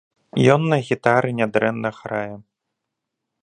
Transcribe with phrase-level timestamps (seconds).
[0.53, 2.33] Ён на гітары нядрэнна грае.